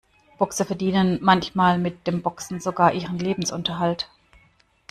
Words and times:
Boxer 0.39 0.65
verdienen 0.65 1.19
manchmal 1.21 1.77
mit 1.77 2.07
dem 2.07 2.23
Boxen 2.23 2.59
sogar 2.59 2.91
ihren 2.95 3.19
Lebensunterhalt. 3.19 4.09